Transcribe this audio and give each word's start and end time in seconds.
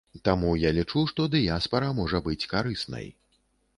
Таму 0.27 0.53
я 0.61 0.71
лічу, 0.77 1.03
што 1.11 1.27
дыяспара 1.35 1.93
можа 1.99 2.25
быць 2.29 2.41
карыснай. 2.55 3.05